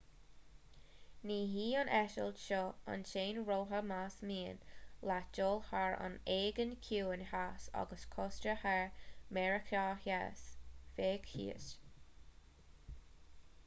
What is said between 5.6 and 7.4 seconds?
thar an aigéan ciúin